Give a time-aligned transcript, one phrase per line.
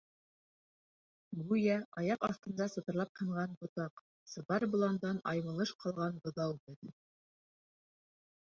[1.49, 6.93] Гүйә аяҡ аҫтында сатырлап һынған ботаҡ, сыбар боландан аймылыш ҡалған быҙау беҙ.